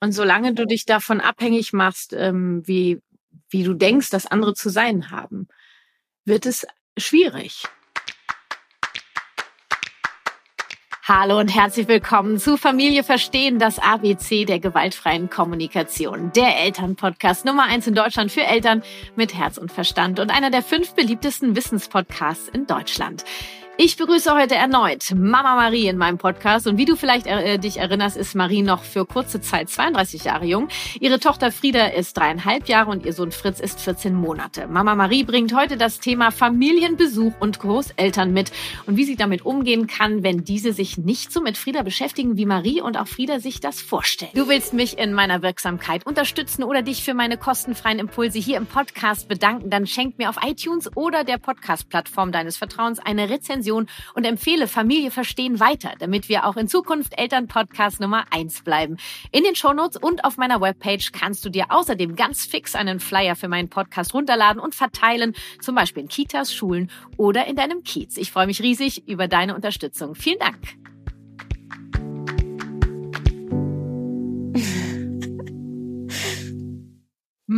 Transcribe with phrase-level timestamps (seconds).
[0.00, 3.00] Und solange du dich davon abhängig machst, ähm, wie,
[3.50, 5.48] wie du denkst, dass andere zu sein haben,
[6.24, 6.66] wird es
[6.96, 7.64] schwierig.
[11.02, 16.32] Hallo und herzlich willkommen zu Familie Verstehen, das ABC der gewaltfreien Kommunikation.
[16.32, 18.82] Der Elternpodcast Nummer eins in Deutschland für Eltern
[19.16, 23.24] mit Herz und Verstand und einer der fünf beliebtesten Wissenspodcasts in Deutschland.
[23.80, 26.66] Ich begrüße heute erneut Mama Marie in meinem Podcast.
[26.66, 30.46] Und wie du vielleicht äh, dich erinnerst, ist Marie noch für kurze Zeit 32 Jahre
[30.46, 30.66] jung.
[30.98, 34.66] Ihre Tochter Frieda ist dreieinhalb Jahre und ihr Sohn Fritz ist 14 Monate.
[34.66, 38.50] Mama Marie bringt heute das Thema Familienbesuch und Großeltern mit
[38.86, 42.46] und wie sie damit umgehen kann, wenn diese sich nicht so mit Frieda beschäftigen, wie
[42.46, 44.32] Marie und auch Frieda sich das vorstellen.
[44.34, 48.66] Du willst mich in meiner Wirksamkeit unterstützen oder dich für meine kostenfreien Impulse hier im
[48.66, 53.86] Podcast bedanken, dann schenk mir auf iTunes oder der Podcast-Plattform deines Vertrauens eine Rezension Rezension
[54.14, 58.96] und empfehle Familie verstehen weiter, damit wir auch in Zukunft Elternpodcast Nummer eins bleiben.
[59.30, 63.36] In den Shownotes und auf meiner Webpage kannst du dir außerdem ganz fix einen Flyer
[63.36, 68.16] für meinen Podcast runterladen und verteilen, zum Beispiel in Kitas, Schulen oder in deinem Kiez.
[68.16, 70.14] Ich freue mich riesig über deine Unterstützung.
[70.14, 70.87] Vielen Dank.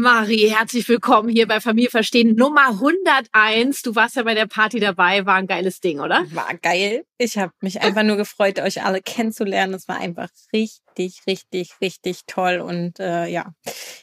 [0.01, 3.83] Marie, herzlich willkommen hier bei Familie Verstehen Nummer 101.
[3.83, 6.25] Du warst ja bei der Party dabei, war ein geiles Ding, oder?
[6.31, 7.05] War geil.
[7.19, 9.75] Ich habe mich einfach nur gefreut, euch alle kennenzulernen.
[9.75, 12.61] Es war einfach richtig, richtig, richtig toll.
[12.61, 13.53] Und äh, ja,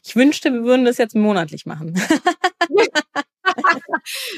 [0.05, 1.99] ich wünschte, wir würden das jetzt monatlich machen.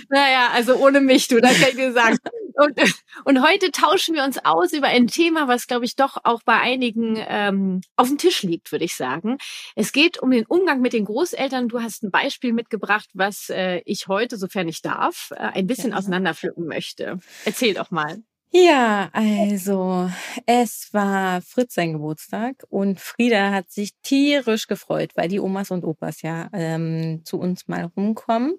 [0.09, 2.17] naja, also ohne mich, du, das kann ich dir sagen.
[2.55, 2.77] Und,
[3.23, 6.59] und heute tauschen wir uns aus über ein Thema, was, glaube ich, doch auch bei
[6.59, 9.37] einigen ähm, auf dem Tisch liegt, würde ich sagen.
[9.75, 11.69] Es geht um den Umgang mit den Großeltern.
[11.69, 15.91] Du hast ein Beispiel mitgebracht, was äh, ich heute, sofern ich darf, äh, ein bisschen
[15.91, 15.97] ja.
[15.97, 17.19] auseinanderpflücken möchte.
[17.45, 18.21] Erzähl doch mal.
[18.51, 20.09] Ja, also
[20.47, 25.83] es war Fritz sein Geburtstag und Frieda hat sich tierisch gefreut, weil die Omas und
[25.85, 28.55] Opas ja ähm, zu uns mal rumkommen.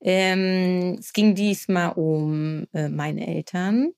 [0.00, 3.92] Ähm, es ging diesmal um äh, meine Eltern.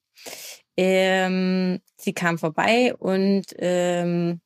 [0.76, 4.40] Ähm, sie kam vorbei und ähm,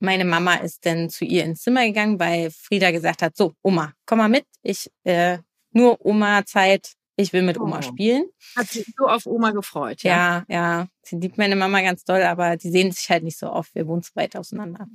[0.00, 3.92] meine Mama ist dann zu ihr ins Zimmer gegangen, weil Frieda gesagt hat, so Oma,
[4.06, 5.38] komm mal mit, ich äh,
[5.72, 7.82] nur Oma-Zeit, ich will mit Oma oh.
[7.82, 8.26] spielen.
[8.56, 10.44] Hat sich so auf Oma gefreut, ja?
[10.48, 10.88] Ja, ja.
[11.02, 13.74] Sie liebt meine Mama ganz doll, aber die sehen sich halt nicht so oft.
[13.74, 14.86] Wir wohnen zu weit auseinander.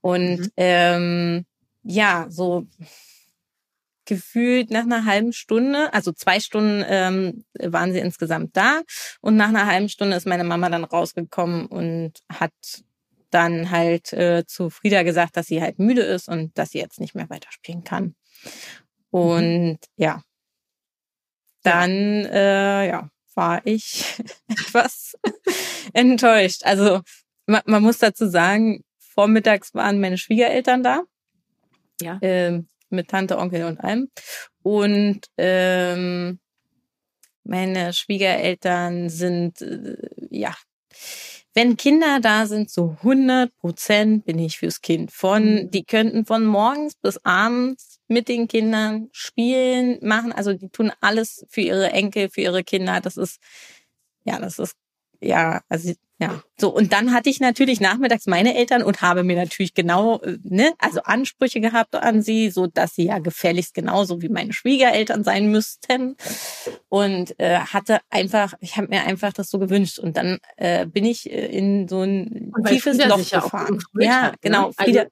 [0.00, 0.50] Und mhm.
[0.56, 1.46] ähm,
[1.82, 2.66] ja, so
[4.04, 8.82] gefühlt nach einer halben Stunde, also zwei Stunden ähm, waren sie insgesamt da
[9.22, 12.52] und nach einer halben Stunde ist meine Mama dann rausgekommen und hat
[13.30, 17.00] dann halt äh, zu Frieda gesagt, dass sie halt müde ist und dass sie jetzt
[17.00, 18.04] nicht mehr weiterspielen kann.
[18.04, 18.12] Mhm.
[19.10, 19.78] Und mhm.
[19.96, 20.22] ja,
[21.64, 24.04] dann äh, ja, war ich
[24.48, 25.16] etwas
[25.92, 26.62] enttäuscht.
[26.64, 27.00] Also
[27.46, 31.02] man, man, muss dazu sagen, vormittags waren meine Schwiegereltern da.
[32.00, 32.18] Ja.
[32.22, 34.08] Ähm, mit Tante, Onkel und allem.
[34.62, 36.38] Und ähm,
[37.42, 39.96] meine Schwiegereltern sind, äh,
[40.30, 40.54] ja,
[41.54, 45.12] wenn Kinder da sind, so 100 Prozent bin ich fürs Kind.
[45.12, 45.70] Von, mhm.
[45.70, 50.32] die könnten von morgens bis abends mit den Kindern spielen, machen.
[50.32, 53.00] Also die tun alles für ihre Enkel, für ihre Kinder.
[53.00, 53.40] Das ist,
[54.24, 54.76] ja, das ist,
[55.20, 59.34] ja, also ja, so und dann hatte ich natürlich nachmittags meine Eltern und habe mir
[59.34, 64.22] natürlich genau, äh, ne, also Ansprüche gehabt an sie, so dass sie ja gefälligst genauso
[64.22, 66.16] wie meine Schwiegereltern sein müssten
[66.88, 71.04] und äh, hatte einfach, ich habe mir einfach das so gewünscht und dann äh, bin
[71.04, 73.80] ich äh, in so ein tiefes Loch gefahren.
[73.98, 74.38] Ja, hat, ne?
[74.40, 74.66] genau.
[74.66, 75.06] Also, Frieda,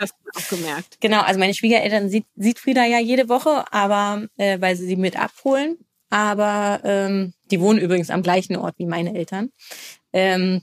[0.00, 0.98] das auch gemerkt.
[1.00, 4.96] Genau, also meine Schwiegereltern sieht, sieht Frieda ja jede Woche, aber äh, weil sie sie
[4.96, 5.78] mit abholen
[6.10, 9.50] aber ähm, die wohnen übrigens am gleichen Ort wie meine Eltern.
[10.12, 10.62] Ähm,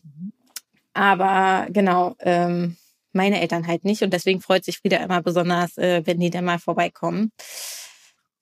[0.93, 2.77] aber genau, ähm,
[3.13, 6.45] meine Eltern halt nicht und deswegen freut sich Frieda immer besonders, äh, wenn die dann
[6.45, 7.31] mal vorbeikommen.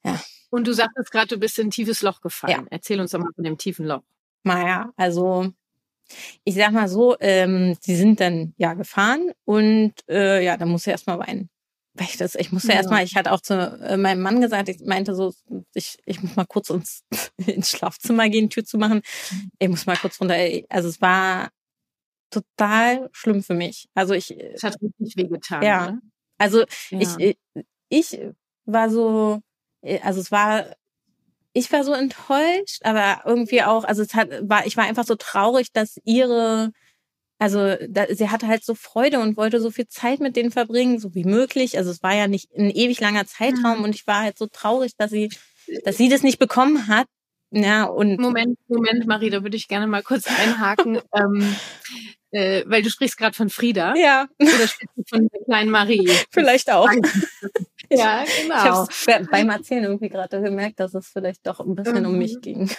[0.03, 0.19] Ja.
[0.50, 2.62] Und du sagtest gerade, du bist in ein tiefes Loch gefallen.
[2.63, 2.68] Ja.
[2.69, 4.03] Erzähl uns doch mal von dem tiefen Loch.
[4.44, 5.52] Naja, also
[6.44, 10.86] ich sag mal so, ähm, sie sind dann ja gefahren und äh, ja, da muss
[10.86, 11.50] er erstmal weinen
[12.00, 12.75] ich das, ich musste ja.
[12.75, 15.34] erstmal, ich hatte auch zu äh, meinem Mann gesagt, ich meinte so,
[15.74, 17.04] ich, ich muss mal kurz ins,
[17.45, 19.01] ins Schlafzimmer gehen, Tür zu machen.
[19.60, 20.36] Ich muss mal kurz runter.
[20.69, 21.50] Also es war
[22.31, 23.88] total schlimm für mich.
[23.94, 24.31] Also ich.
[24.31, 25.62] Es hat richtig wehgetan.
[25.62, 25.84] Ja.
[25.84, 26.00] Oder?
[26.40, 27.00] Also ja.
[27.18, 27.38] ich,
[27.90, 28.19] ich
[28.66, 29.42] war so,
[30.01, 30.66] also es war,
[31.54, 35.16] ich war so enttäuscht, aber irgendwie auch, also es hat, war, ich war einfach so
[35.16, 36.72] traurig, dass ihre
[37.39, 41.00] also da, sie hatte halt so Freude und wollte so viel Zeit mit denen verbringen,
[41.00, 41.77] so wie möglich.
[41.77, 43.83] Also es war ja nicht ein ewig langer Zeitraum mhm.
[43.83, 45.30] und ich war halt so traurig, dass sie,
[45.83, 47.07] dass sie das nicht bekommen hat.
[47.51, 51.00] Ja, und Moment, Moment, Marie, da würde ich gerne mal kurz einhaken.
[51.13, 51.56] ähm,
[52.31, 53.94] äh, weil du sprichst gerade von Frieda.
[53.95, 54.27] Ja.
[54.41, 56.09] Oder sprichst du von der kleinen Marie?
[56.31, 56.89] Vielleicht auch.
[57.91, 58.88] ja, genau.
[58.89, 62.07] Ich habe beim Erzählen irgendwie gerade gemerkt, dass es vielleicht doch ein bisschen mhm.
[62.07, 62.41] um mich mhm.
[62.41, 62.71] ging.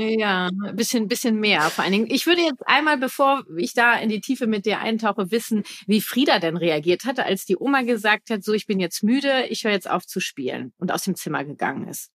[0.00, 1.68] Ja, ein bisschen, bisschen mehr.
[1.70, 4.80] Vor allen Dingen, ich würde jetzt einmal, bevor ich da in die Tiefe mit dir
[4.80, 8.80] eintauche, wissen, wie Frieda denn reagiert hatte, als die Oma gesagt hat, so, ich bin
[8.80, 12.10] jetzt müde, ich höre jetzt auf zu spielen und aus dem Zimmer gegangen ist.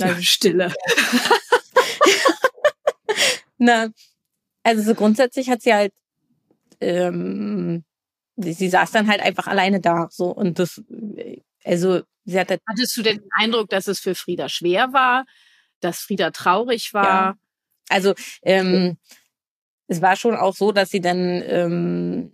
[0.00, 0.72] Ja, Stille.
[3.58, 3.88] Na,
[4.62, 5.92] also so grundsätzlich hat sie halt,
[6.80, 7.84] ähm,
[8.36, 10.82] sie, sie saß dann halt einfach alleine da, so und das,
[11.64, 12.06] also sie hatte.
[12.28, 15.26] Hattest du den Eindruck, dass es für Frieda schwer war,
[15.80, 17.04] dass Frieda traurig war?
[17.04, 17.38] Ja.
[17.88, 18.98] Also ähm,
[19.86, 22.32] es war schon auch so, dass sie dann, ähm,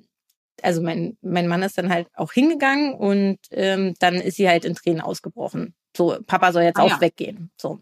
[0.62, 4.65] also mein mein Mann ist dann halt auch hingegangen und ähm, dann ist sie halt
[4.65, 5.75] in Tränen ausgebrochen.
[5.97, 7.00] So, Papa soll jetzt ah, auch ja.
[7.00, 7.50] weggehen.
[7.61, 7.81] So.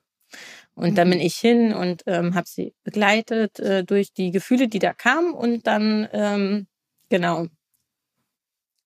[0.74, 1.24] Und dann bin mhm.
[1.26, 5.34] ich hin und ähm, habe sie begleitet äh, durch die Gefühle, die da kamen.
[5.34, 6.66] Und dann, ähm,
[7.08, 7.46] genau.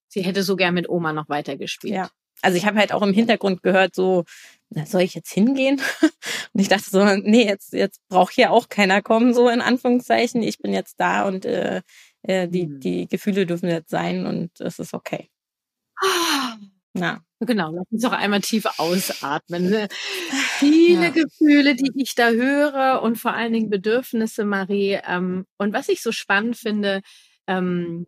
[0.07, 1.93] Sie hätte so gern mit Oma noch weitergespielt.
[1.93, 2.09] Ja.
[2.41, 4.23] Also ich habe halt auch im Hintergrund gehört, so,
[4.69, 5.81] na, soll ich jetzt hingehen?
[6.53, 10.43] und ich dachte so, nee, jetzt, jetzt braucht hier auch keiner kommen, so in Anführungszeichen.
[10.43, 11.81] Ich bin jetzt da und äh,
[12.23, 12.79] äh, die, mhm.
[12.79, 15.29] die Gefühle dürfen jetzt sein und es ist okay.
[16.01, 16.57] Ah.
[16.93, 17.21] Na.
[17.41, 19.69] Genau, lass uns doch einmal tief ausatmen.
[19.69, 19.87] Ne?
[20.59, 21.09] Viele ja.
[21.09, 24.99] Gefühle, die ich da höre und vor allen Dingen Bedürfnisse, Marie.
[25.05, 27.01] Ähm, und was ich so spannend finde,
[27.47, 28.07] ähm,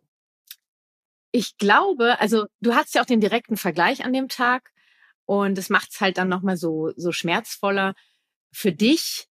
[1.38, 4.72] ich glaube, also du hast ja auch den direkten Vergleich an dem Tag
[5.24, 7.94] und es macht es halt dann nochmal so, so schmerzvoller
[8.50, 9.28] für dich.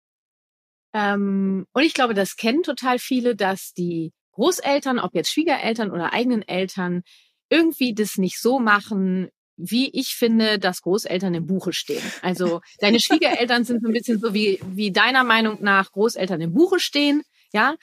[0.95, 6.15] Ähm, und ich glaube, das kennen total viele, dass die Großeltern, ob jetzt Schwiegereltern oder
[6.15, 7.03] eigenen Eltern,
[7.51, 12.03] irgendwie das nicht so machen, wie ich finde, dass Großeltern im Buche stehen.
[12.23, 16.55] Also deine Schwiegereltern sind so ein bisschen so wie, wie deiner Meinung nach Großeltern im
[16.55, 17.23] Buche stehen.
[17.53, 17.75] Ja,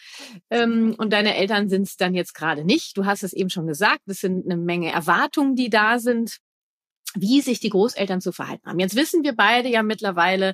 [0.50, 2.98] ähm, und deine Eltern sind es dann jetzt gerade nicht.
[2.98, 6.38] Du hast es eben schon gesagt, es sind eine Menge Erwartungen, die da sind,
[7.16, 8.80] wie sich die Großeltern zu verhalten haben.
[8.80, 10.54] Jetzt wissen wir beide ja mittlerweile,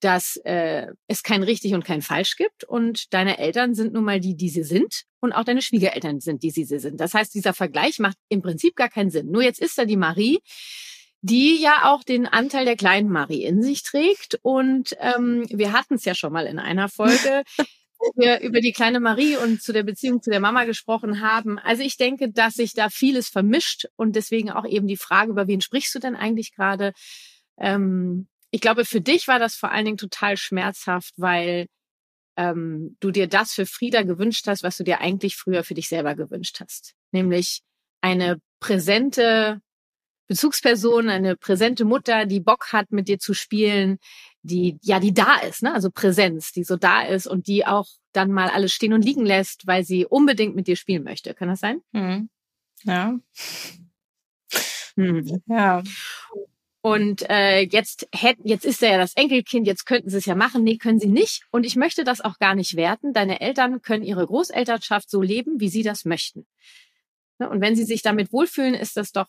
[0.00, 4.20] dass äh, es kein richtig und kein falsch gibt und deine Eltern sind nun mal
[4.20, 7.00] die, die sie sind und auch deine Schwiegereltern sind, die sie sind.
[7.00, 9.30] Das heißt, dieser Vergleich macht im Prinzip gar keinen Sinn.
[9.30, 10.40] Nur jetzt ist da die Marie,
[11.22, 15.94] die ja auch den Anteil der kleinen Marie in sich trägt und ähm, wir hatten
[15.94, 17.42] es ja schon mal in einer Folge.
[18.14, 21.58] wir über die kleine Marie und zu der Beziehung zu der Mama gesprochen haben.
[21.58, 25.46] Also ich denke, dass sich da vieles vermischt und deswegen auch eben die Frage, über
[25.46, 26.92] wen sprichst du denn eigentlich gerade?
[27.58, 31.66] Ähm, ich glaube, für dich war das vor allen Dingen total schmerzhaft, weil
[32.36, 35.88] ähm, du dir das für Frieda gewünscht hast, was du dir eigentlich früher für dich
[35.88, 36.94] selber gewünscht hast.
[37.12, 37.62] Nämlich
[38.00, 39.60] eine präsente
[40.28, 43.98] Bezugsperson, eine präsente Mutter, die Bock hat, mit dir zu spielen,
[44.42, 45.72] die, ja, die da ist, ne?
[45.74, 49.26] Also Präsenz, die so da ist und die auch dann mal alles stehen und liegen
[49.26, 51.34] lässt, weil sie unbedingt mit dir spielen möchte.
[51.34, 51.80] Kann das sein?
[51.92, 52.28] Mhm.
[52.84, 53.18] Ja.
[54.96, 55.42] Hm.
[55.46, 55.82] Ja.
[56.80, 60.36] Und äh, jetzt hätten, jetzt ist er ja das Enkelkind, jetzt könnten sie es ja
[60.36, 60.62] machen.
[60.62, 61.42] Nee, können sie nicht.
[61.50, 63.12] Und ich möchte das auch gar nicht werten.
[63.12, 66.46] Deine Eltern können ihre Großelternschaft so leben, wie sie das möchten.
[67.38, 67.50] Ne?
[67.50, 69.26] Und wenn sie sich damit wohlfühlen, ist das doch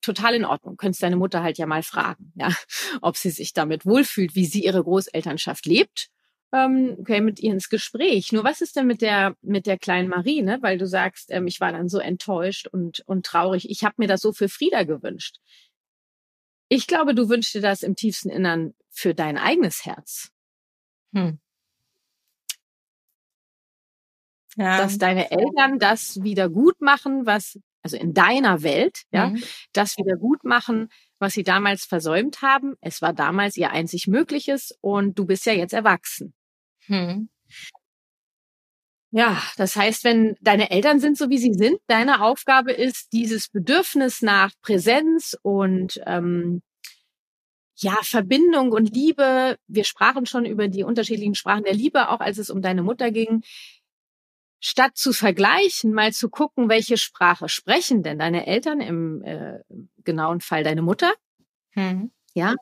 [0.00, 0.76] total in Ordnung.
[0.76, 2.48] Könntest deine Mutter halt ja mal fragen, ja,
[3.02, 6.08] ob sie sich damit wohlfühlt, wie sie ihre Großelternschaft lebt.
[6.52, 8.32] Ähm, okay, mit ihr ins Gespräch.
[8.32, 10.58] Nur was ist denn mit der mit der kleinen Marie, ne?
[10.62, 13.70] Weil du sagst, ähm, ich war dann so enttäuscht und und traurig.
[13.70, 15.36] Ich habe mir das so für Frieda gewünscht.
[16.68, 20.30] Ich glaube, du wünschst dir das im tiefsten Innern für dein eigenes Herz.
[21.14, 21.38] Hm.
[24.56, 24.78] Ja.
[24.78, 29.42] Dass deine Eltern das wieder gut machen, was, also in deiner Welt, ja, mhm.
[29.72, 32.74] das wieder gut machen, was sie damals versäumt haben.
[32.80, 36.34] Es war damals ihr einzig Mögliches und du bist ja jetzt erwachsen.
[36.86, 37.28] Hm.
[39.12, 43.48] Ja, das heißt, wenn deine Eltern sind so wie sie sind, deine Aufgabe ist, dieses
[43.48, 46.62] Bedürfnis nach Präsenz und ähm,
[47.76, 49.56] ja, Verbindung und Liebe.
[49.66, 53.10] Wir sprachen schon über die unterschiedlichen Sprachen der Liebe, auch als es um deine Mutter
[53.10, 53.42] ging.
[54.60, 59.60] Statt zu vergleichen, mal zu gucken, welche Sprache sprechen denn deine Eltern, im äh,
[60.04, 61.12] genauen Fall deine Mutter.
[61.70, 62.10] Hm.
[62.34, 62.54] Ja.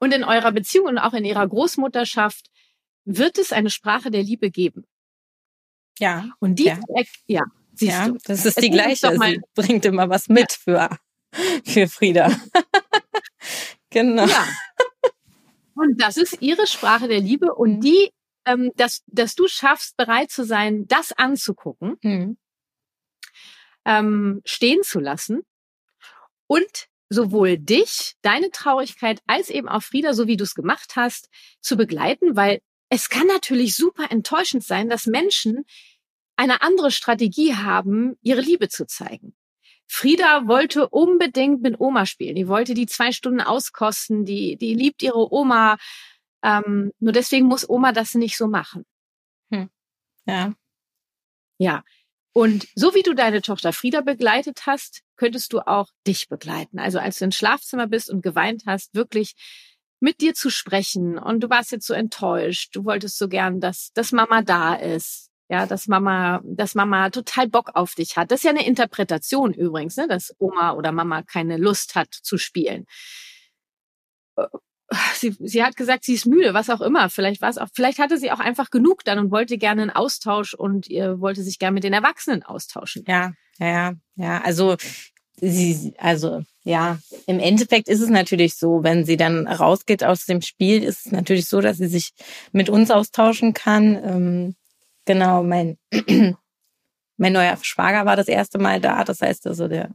[0.00, 2.50] Und in eurer Beziehung und auch in ihrer Großmutterschaft
[3.04, 4.84] wird es eine Sprache der Liebe geben.
[5.98, 6.30] Ja.
[6.40, 6.80] Und die, ja,
[7.26, 7.42] ja
[7.74, 8.18] siehst ja, du.
[8.24, 9.10] Das ist die gleiche.
[9.10, 10.88] Sie bringt immer was mit für,
[11.64, 12.30] für Frieda.
[13.90, 14.26] genau.
[14.26, 14.46] Ja.
[15.74, 17.80] Und das ist ihre Sprache der Liebe und mhm.
[17.80, 18.10] die,
[18.44, 22.36] ähm, dass, dass du schaffst, bereit zu sein, das anzugucken, mhm.
[23.84, 25.42] ähm, stehen zu lassen
[26.46, 31.28] und sowohl dich, deine Traurigkeit, als eben auch Frieda, so wie du es gemacht hast,
[31.60, 35.64] zu begleiten, weil es kann natürlich super enttäuschend sein, dass Menschen
[36.36, 39.34] eine andere Strategie haben, ihre Liebe zu zeigen.
[39.86, 42.34] Frieda wollte unbedingt mit Oma spielen.
[42.34, 44.24] Die wollte die zwei Stunden auskosten.
[44.24, 45.76] Die, die liebt ihre Oma.
[46.42, 48.84] Ähm, nur deswegen muss Oma das nicht so machen.
[49.52, 49.70] Hm.
[50.26, 50.54] Ja.
[51.58, 51.84] Ja.
[52.34, 56.78] Und so wie du deine Tochter Frieda begleitet hast, könntest du auch dich begleiten.
[56.78, 59.34] Also als du ins Schlafzimmer bist und geweint hast, wirklich
[60.00, 63.92] mit dir zu sprechen und du warst jetzt so enttäuscht, du wolltest so gern, dass,
[63.92, 68.30] dass Mama da ist, ja, dass Mama, dass Mama total Bock auf dich hat.
[68.30, 72.38] Das ist ja eine Interpretation übrigens, ne, dass Oma oder Mama keine Lust hat zu
[72.38, 72.86] spielen.
[75.14, 77.08] Sie, sie hat gesagt, sie ist müde, was auch immer.
[77.10, 79.90] Vielleicht war es auch, vielleicht hatte sie auch einfach genug dann und wollte gerne einen
[79.90, 83.04] Austausch und ihr wollte sich gerne mit den Erwachsenen austauschen.
[83.06, 84.40] Ja, ja, ja.
[84.42, 84.76] Also
[85.40, 90.42] sie, also ja, im Endeffekt ist es natürlich so, wenn sie dann rausgeht aus dem
[90.42, 92.12] Spiel, ist es natürlich so, dass sie sich
[92.52, 93.96] mit uns austauschen kann.
[93.96, 94.54] Ähm,
[95.04, 95.78] Genau, mein,
[97.16, 99.04] mein neuer Schwager war das erste Mal da.
[99.04, 99.90] Das heißt also der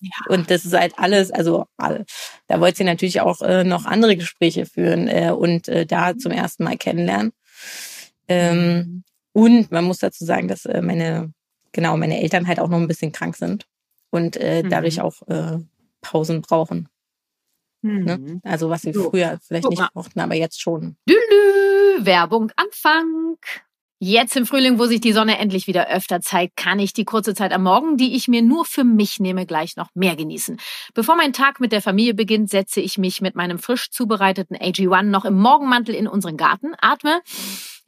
[0.00, 0.10] ja.
[0.28, 4.66] Und das ist halt alles, also da wollte sie natürlich auch äh, noch andere Gespräche
[4.66, 7.32] führen äh, und äh, da zum ersten Mal kennenlernen.
[8.28, 11.32] Ähm, und man muss dazu sagen, dass äh, meine,
[11.72, 13.66] genau, meine Eltern halt auch noch ein bisschen krank sind
[14.10, 14.70] und äh, mhm.
[14.70, 15.58] dadurch auch äh,
[16.00, 16.88] Pausen brauchen.
[17.82, 18.18] Ne?
[18.18, 18.24] Mhm.
[18.24, 18.40] Ne?
[18.44, 19.10] Also was sie so.
[19.10, 20.96] früher vielleicht nicht brauchten, aber jetzt schon.
[21.08, 23.36] Dülü, Werbung Anfang.
[24.02, 27.34] Jetzt im Frühling, wo sich die Sonne endlich wieder öfter zeigt, kann ich die kurze
[27.34, 30.58] Zeit am Morgen, die ich mir nur für mich nehme, gleich noch mehr genießen.
[30.94, 35.02] Bevor mein Tag mit der Familie beginnt, setze ich mich mit meinem frisch zubereiteten AG1
[35.02, 37.20] noch im Morgenmantel in unseren Garten, atme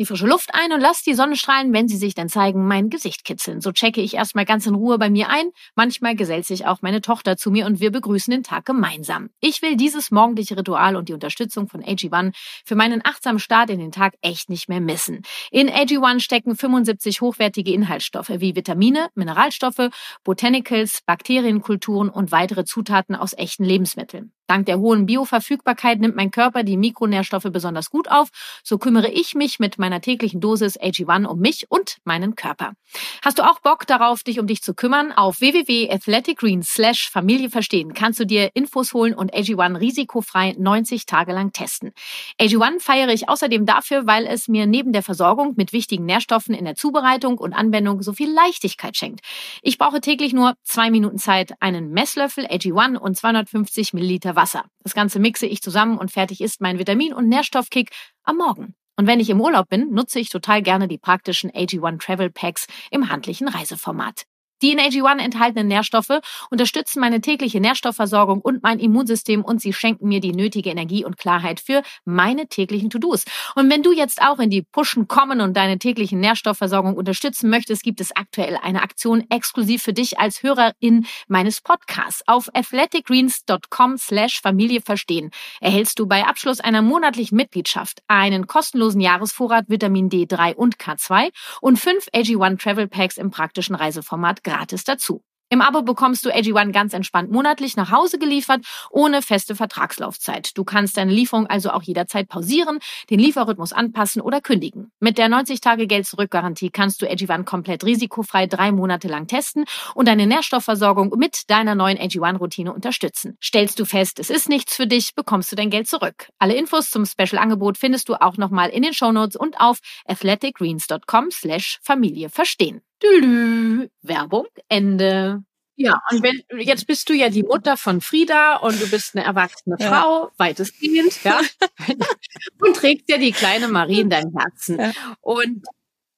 [0.02, 3.24] die frische Luft ein und lass die Sonnenstrahlen, wenn sie sich dann zeigen, mein Gesicht
[3.24, 3.60] kitzeln.
[3.60, 5.50] So checke ich erstmal ganz in Ruhe bei mir ein.
[5.76, 9.30] Manchmal gesellt sich auch meine Tochter zu mir und wir begrüßen den Tag gemeinsam.
[9.40, 12.32] Ich will dieses morgendliche Ritual und die Unterstützung von AG1
[12.64, 15.22] für meinen achtsamen Start in den Tag echt nicht mehr missen.
[15.52, 19.90] In AG1 stecken 75 hochwertige Inhaltsstoffe wie Vitamine, Mineralstoffe,
[20.24, 24.32] Botanicals, Bakterienkulturen und weitere Zutaten aus echten Lebensmitteln.
[24.52, 28.28] Dank der hohen Bioverfügbarkeit nimmt mein Körper die Mikronährstoffe besonders gut auf.
[28.62, 32.74] So kümmere ich mich mit meiner täglichen Dosis AG1 um mich und meinen Körper.
[33.22, 35.10] Hast du auch Bock darauf, dich um dich zu kümmern?
[35.10, 36.78] Auf www.athleticgreens
[37.10, 41.92] Familie verstehen kannst du dir Infos holen und AG1 risikofrei 90 Tage lang testen.
[42.38, 46.66] AG1 feiere ich außerdem dafür, weil es mir neben der Versorgung mit wichtigen Nährstoffen in
[46.66, 49.20] der Zubereitung und Anwendung so viel Leichtigkeit schenkt.
[49.62, 54.64] Ich brauche täglich nur zwei Minuten Zeit, einen Messlöffel AG1 und 250 Milliliter Wasser Wasser.
[54.82, 57.90] Das Ganze mixe ich zusammen und fertig ist mein Vitamin- und Nährstoffkick
[58.24, 58.74] am Morgen.
[58.96, 62.66] Und wenn ich im Urlaub bin, nutze ich total gerne die praktischen AG1 Travel Packs
[62.90, 64.24] im handlichen Reiseformat.
[64.62, 70.06] Die in AG1 enthaltenen Nährstoffe unterstützen meine tägliche Nährstoffversorgung und mein Immunsystem und sie schenken
[70.06, 73.24] mir die nötige Energie und Klarheit für meine täglichen To-Dos.
[73.56, 77.82] Und wenn du jetzt auch in die Pushen kommen und deine tägliche Nährstoffversorgung unterstützen möchtest,
[77.82, 82.22] gibt es aktuell eine Aktion exklusiv für dich als Hörerin meines Podcasts.
[82.26, 89.64] Auf athleticgreens.com slash Familie verstehen erhältst du bei Abschluss einer monatlichen Mitgliedschaft einen kostenlosen Jahresvorrat
[89.68, 95.22] Vitamin D3 und K2 und fünf AG1 Travel Packs im praktischen Reiseformat gratis dazu.
[95.52, 100.56] Im Abo bekommst du AG1 ganz entspannt monatlich nach Hause geliefert, ohne feste Vertragslaufzeit.
[100.56, 102.78] Du kannst deine Lieferung also auch jederzeit pausieren,
[103.10, 104.92] den Lieferrhythmus anpassen oder kündigen.
[104.98, 111.12] Mit der 90-Tage-Geld-Zurück-Garantie kannst du AG1 komplett risikofrei drei Monate lang testen und deine Nährstoffversorgung
[111.18, 113.36] mit deiner neuen AG1-Routine unterstützen.
[113.42, 116.30] Stellst du fest, es ist nichts für dich, bekommst du dein Geld zurück.
[116.38, 121.78] Alle Infos zum Special-Angebot findest du auch nochmal in den Shownotes und auf athleticgreens.com slash
[121.82, 122.80] Familie verstehen.
[123.02, 123.88] Tülü.
[124.02, 125.42] Werbung, Ende.
[125.74, 129.24] Ja, und wenn, jetzt bist du ja die Mutter von Frieda und du bist eine
[129.24, 129.88] erwachsene ja.
[129.88, 131.40] Frau, weitestgehend, ja.
[132.60, 134.78] und trägst ja die kleine Marie in deinem Herzen.
[134.78, 134.92] Ja.
[135.20, 135.64] Und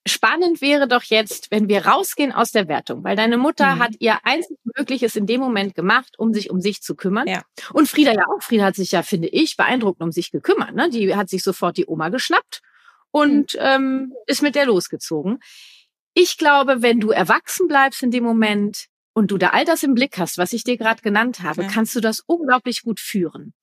[0.06, 3.78] spannend wäre doch jetzt, wenn wir rausgehen aus der Wertung, weil deine Mutter mhm.
[3.78, 7.26] hat ihr einzig Mögliches in dem Moment gemacht, um sich um sich zu kümmern.
[7.26, 7.42] Ja.
[7.72, 8.42] Und Frieda ja auch.
[8.42, 10.74] Frieda hat sich ja, finde ich, beeindruckend um sich gekümmert.
[10.74, 10.90] Ne?
[10.90, 12.60] Die hat sich sofort die Oma geschnappt
[13.10, 13.60] und mhm.
[13.60, 15.38] ähm, ist mit der losgezogen.
[16.14, 19.94] Ich glaube, wenn du erwachsen bleibst in dem Moment und du da all das im
[19.94, 21.68] Blick hast, was ich dir gerade genannt habe, ja.
[21.68, 23.54] kannst du das unglaublich gut führen.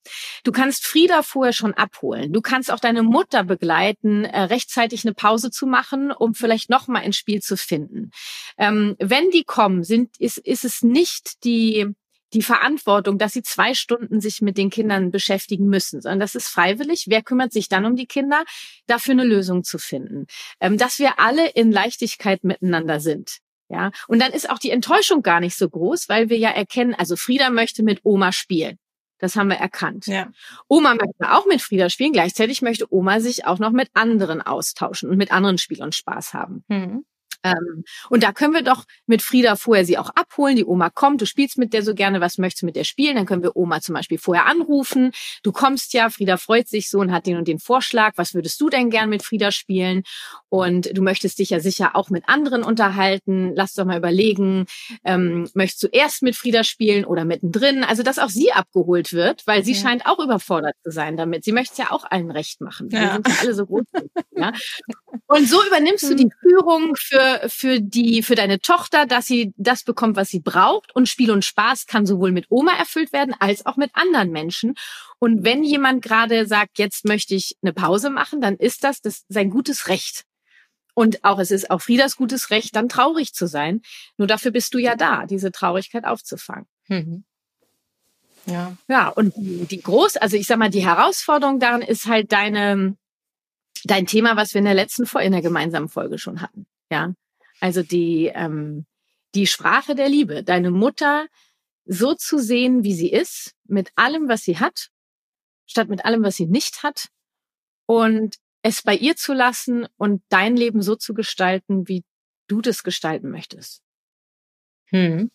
[0.43, 2.31] Du kannst Frieda vorher schon abholen.
[2.31, 6.87] Du kannst auch deine Mutter begleiten, äh, rechtzeitig eine Pause zu machen, um vielleicht noch
[6.87, 8.11] mal ins Spiel zu finden.
[8.57, 11.93] Ähm, wenn die kommen, sind ist ist es nicht die
[12.33, 16.47] die Verantwortung, dass sie zwei Stunden sich mit den Kindern beschäftigen müssen, sondern das ist
[16.47, 17.05] freiwillig.
[17.07, 18.43] Wer kümmert sich dann um die Kinder?
[18.87, 20.27] Dafür eine Lösung zu finden.
[20.59, 23.39] Ähm, dass wir alle in Leichtigkeit miteinander sind.
[23.69, 26.93] Ja, und dann ist auch die Enttäuschung gar nicht so groß, weil wir ja erkennen,
[26.93, 28.77] also Frieda möchte mit Oma spielen.
[29.21, 30.07] Das haben wir erkannt.
[30.07, 30.29] Ja.
[30.67, 32.11] Oma möchte auch mit Frieda spielen.
[32.11, 36.65] Gleichzeitig möchte Oma sich auch noch mit anderen austauschen und mit anderen Spielern Spaß haben.
[36.67, 37.05] Mhm.
[37.43, 40.55] Ähm, und da können wir doch mit Frieda vorher sie auch abholen.
[40.55, 43.15] Die Oma kommt, du spielst mit der so gerne, was möchtest du mit der spielen?
[43.15, 45.11] Dann können wir Oma zum Beispiel vorher anrufen.
[45.43, 48.13] Du kommst ja, Frieda freut sich so und hat den und den Vorschlag.
[48.15, 50.03] Was würdest du denn gern mit Frieda spielen?
[50.49, 53.53] Und du möchtest dich ja sicher auch mit anderen unterhalten.
[53.55, 54.65] Lass doch mal überlegen,
[55.03, 57.83] ähm, möchtest du erst mit Frieda spielen oder mittendrin?
[57.83, 59.81] Also, dass auch sie abgeholt wird, weil sie ja.
[59.81, 61.43] scheint auch überfordert zu sein damit.
[61.43, 62.91] Sie möchte es ja auch allen recht machen.
[62.91, 63.83] Wir sind ja alle so groß.
[64.35, 64.51] ja?
[65.27, 66.31] Und so übernimmst du die hm.
[66.41, 70.95] Führung für für, die, für deine Tochter, dass sie das bekommt, was sie braucht.
[70.95, 74.75] Und Spiel und Spaß kann sowohl mit Oma erfüllt werden als auch mit anderen Menschen.
[75.19, 79.23] Und wenn jemand gerade sagt, jetzt möchte ich eine Pause machen, dann ist das, das
[79.29, 80.25] sein gutes Recht.
[80.93, 83.81] Und auch es ist auch Friedas gutes Recht, dann traurig zu sein.
[84.17, 86.65] Nur dafür bist du ja da, diese Traurigkeit aufzufangen.
[86.87, 87.23] Mhm.
[88.45, 88.75] Ja.
[88.87, 92.97] Ja, und die, die groß, also ich sag mal, die Herausforderung daran ist halt deine,
[93.83, 96.65] dein Thema, was wir in der letzten Folge, in der gemeinsamen Folge schon hatten.
[96.91, 97.13] Ja,
[97.61, 98.85] also die, ähm,
[99.33, 101.27] die Sprache der Liebe, deine Mutter
[101.85, 104.89] so zu sehen, wie sie ist, mit allem, was sie hat,
[105.65, 107.07] statt mit allem, was sie nicht hat,
[107.85, 112.03] und es bei ihr zu lassen und dein Leben so zu gestalten, wie
[112.47, 113.81] du das gestalten möchtest.
[114.85, 115.31] Hm.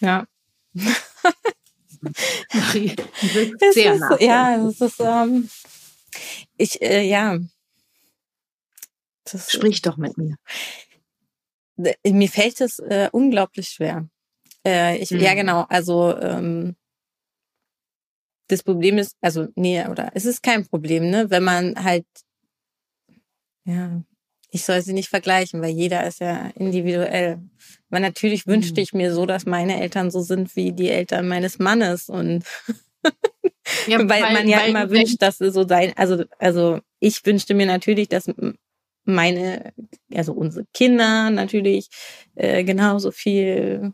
[0.00, 0.26] Ja.
[2.52, 2.96] Marie,
[3.72, 5.50] sehr ist, ja, es ist, ähm,
[6.56, 7.38] ich, äh, ja,
[9.34, 10.36] das Sprich doch mit mir.
[11.76, 14.08] Mir fällt es äh, unglaublich schwer.
[14.66, 15.20] Äh, ich, mhm.
[15.20, 15.64] Ja, genau.
[15.68, 16.76] Also ähm,
[18.48, 22.06] das Problem ist, also nee, oder es ist kein Problem, ne, wenn man halt,
[23.64, 24.02] ja,
[24.50, 27.38] ich soll sie nicht vergleichen, weil jeder ist ja individuell.
[27.90, 28.52] Aber natürlich mhm.
[28.52, 32.44] wünschte ich mir so, dass meine Eltern so sind wie die Eltern meines Mannes und
[33.86, 37.24] ja, weil, weil, man ja weil, immer wünscht, dass es so sein, also also ich
[37.26, 38.26] wünschte mir natürlich, dass
[39.08, 39.72] meine,
[40.14, 41.88] also unsere Kinder natürlich
[42.34, 43.92] äh, genauso viel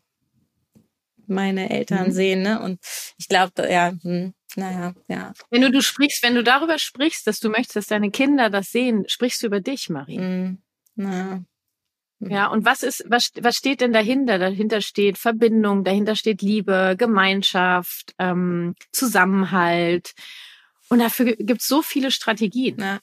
[1.27, 2.13] meine Eltern mhm.
[2.13, 2.61] sehen, ne?
[2.61, 2.81] Und
[3.17, 5.33] ich glaube, ja, hm, naja, ja.
[5.51, 8.71] Wenn du, du sprichst, wenn du darüber sprichst, dass du möchtest, dass deine Kinder das
[8.71, 10.19] sehen, sprichst du über dich, Marie.
[10.19, 10.59] Mhm.
[10.97, 11.45] Na.
[12.21, 12.31] Hm.
[12.31, 14.39] Ja, und was ist, was, was steht denn dahinter?
[14.39, 20.13] Dahinter steht Verbindung, dahinter steht Liebe, Gemeinschaft, ähm, Zusammenhalt.
[20.89, 22.79] Und dafür gibt es so viele Strategien.
[22.79, 23.01] Ja.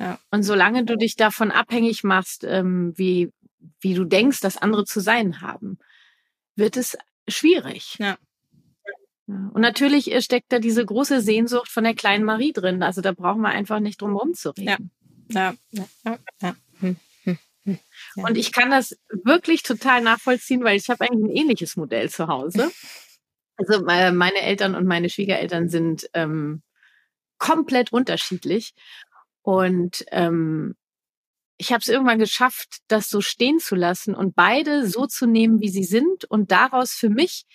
[0.00, 0.18] Ja.
[0.30, 3.30] Und solange du dich davon abhängig machst, ähm, wie,
[3.80, 5.78] wie du denkst, dass andere zu sein haben,
[6.56, 6.96] wird es
[7.28, 7.96] schwierig.
[7.98, 8.16] Ja.
[9.26, 12.82] Und natürlich steckt da diese große Sehnsucht von der kleinen Marie drin.
[12.82, 14.90] Also da brauchen wir einfach nicht drum herum zu reden.
[15.28, 15.54] Ja.
[15.72, 15.84] Ja.
[16.04, 16.18] Ja.
[16.40, 16.56] ja.
[16.80, 16.96] Hm.
[17.24, 17.38] Hm.
[17.64, 17.78] Hm.
[18.24, 22.26] Und ich kann das wirklich total nachvollziehen, weil ich habe eigentlich ein ähnliches Modell zu
[22.26, 22.70] Hause.
[23.56, 26.62] Also äh, meine Eltern und meine Schwiegereltern sind ähm,
[27.36, 28.72] komplett unterschiedlich.
[29.50, 30.76] Und ähm,
[31.58, 35.60] ich habe es irgendwann geschafft, das so stehen zu lassen und beide so zu nehmen,
[35.60, 37.46] wie sie sind und daraus für mich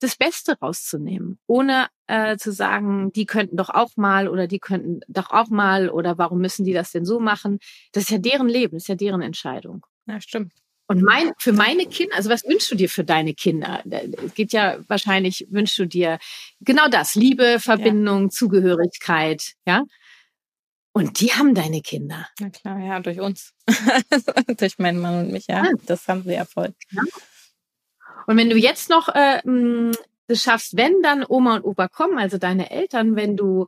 [0.00, 5.00] das Beste rauszunehmen, ohne äh, zu sagen, die könnten doch auch mal oder die könnten
[5.08, 7.58] doch auch mal oder warum müssen die das denn so machen?
[7.92, 9.86] Das ist ja deren Leben, das ist ja deren Entscheidung.
[10.06, 10.52] Ja, stimmt.
[10.88, 13.82] Und mein, für meine Kinder, also was wünschst du dir für deine Kinder?
[14.26, 16.18] Es geht ja wahrscheinlich, wünschst du dir
[16.60, 18.28] genau das, Liebe, Verbindung, ja.
[18.28, 19.84] Zugehörigkeit, ja?
[20.92, 22.28] Und die haben deine Kinder.
[22.40, 23.54] Na klar, ja, durch uns.
[24.58, 25.64] durch meinen Mann und mich, ja.
[25.64, 25.72] ja.
[25.86, 26.74] Das haben sie ja voll.
[26.90, 27.02] Ja.
[28.26, 29.40] Und wenn du jetzt noch äh,
[30.26, 33.66] das schaffst, wenn dann Oma und Opa kommen, also deine Eltern, wenn du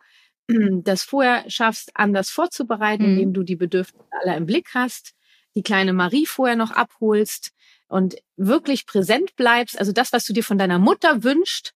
[0.82, 3.12] das vorher schaffst, anders vorzubereiten, mhm.
[3.12, 5.14] indem du die Bedürfnisse aller im Blick hast,
[5.54, 7.52] die kleine Marie vorher noch abholst
[7.88, 11.74] und wirklich präsent bleibst, also das, was du dir von deiner Mutter wünschst,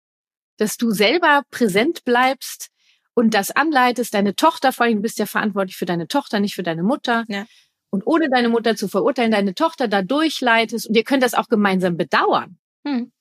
[0.59, 2.72] dass du selber präsent bleibst,
[3.15, 6.55] und das anleitest, deine Tochter, vor allem du bist ja verantwortlich für deine Tochter, nicht
[6.55, 7.25] für deine Mutter.
[7.29, 7.47] Ja.
[7.91, 11.49] Und ohne deine Mutter zu verurteilen, deine Tochter da durchleitest und ihr könnt das auch
[11.49, 12.59] gemeinsam bedauern.
[12.87, 13.13] Hm.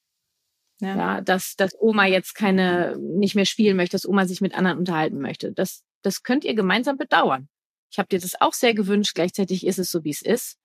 [0.80, 0.96] Ja.
[0.96, 4.80] ja, dass, dass Oma jetzt keine, nicht mehr spielen möchte, dass Oma sich mit anderen
[4.80, 5.52] unterhalten möchte.
[5.52, 7.50] Das, das könnt ihr gemeinsam bedauern.
[7.92, 9.14] Ich habe dir das auch sehr gewünscht.
[9.14, 10.58] Gleichzeitig ist es so, wie es ist.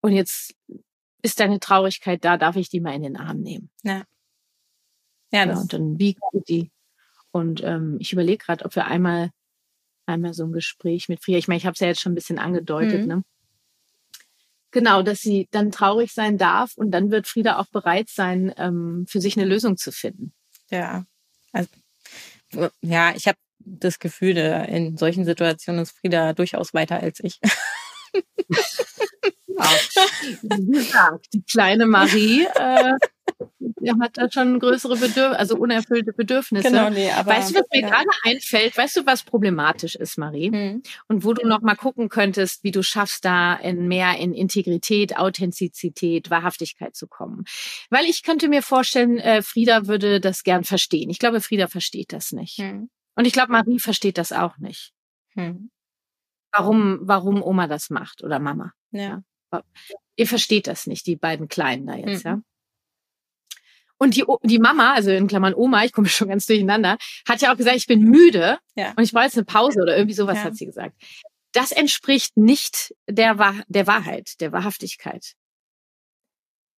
[0.00, 0.54] Und jetzt
[1.22, 3.70] ist deine Traurigkeit da, darf ich die mal in den Arm nehmen.
[3.82, 4.04] Ja.
[5.32, 6.70] Ja, das ja, und dann wie gut die
[7.34, 9.30] und ähm, ich überlege gerade, ob wir einmal,
[10.06, 12.14] einmal so ein Gespräch mit Frieda, ich meine, ich habe es ja jetzt schon ein
[12.14, 13.06] bisschen angedeutet, mhm.
[13.08, 13.22] ne?
[14.70, 19.06] Genau, dass sie dann traurig sein darf und dann wird Frieda auch bereit sein, ähm,
[19.08, 20.32] für sich eine Lösung zu finden.
[20.70, 21.06] Ja,
[21.50, 21.70] also,
[22.82, 27.40] ja, ich habe das Gefühl, in solchen Situationen ist Frieda durchaus weiter als ich.
[29.56, 30.58] Genau.
[30.58, 32.94] Wie gesagt, die kleine Marie äh,
[34.00, 36.68] hat da schon größere Bedürfnisse, also unerfüllte Bedürfnisse.
[36.68, 37.88] Genau, nee, aber, weißt du, was mir ja.
[37.88, 38.76] gerade einfällt?
[38.76, 40.50] Weißt du, was problematisch ist, Marie?
[40.50, 40.82] Hm.
[41.08, 45.16] Und wo du noch mal gucken könntest, wie du schaffst, da in mehr in Integrität,
[45.16, 47.44] Authentizität, Wahrhaftigkeit zu kommen.
[47.90, 51.10] Weil ich könnte mir vorstellen, äh, Frieda würde das gern verstehen.
[51.10, 52.58] Ich glaube, Frieda versteht das nicht.
[52.58, 52.90] Hm.
[53.16, 54.92] Und ich glaube, Marie versteht das auch nicht.
[55.34, 55.70] Hm.
[56.52, 58.72] Warum, warum Oma das macht oder Mama.
[58.92, 59.00] Ja.
[59.00, 59.22] ja.
[60.16, 62.30] Ihr versteht das nicht, die beiden Kleinen da jetzt, mhm.
[62.30, 62.40] ja.
[63.96, 67.52] Und die, die Mama, also in Klammern Oma, ich komme schon ganz durcheinander, hat ja
[67.52, 68.92] auch gesagt, ich bin müde ja.
[68.96, 70.44] und ich brauche jetzt eine Pause oder irgendwie sowas ja.
[70.44, 70.94] hat sie gesagt.
[71.52, 73.36] Das entspricht nicht der,
[73.68, 75.34] der Wahrheit, der Wahrhaftigkeit.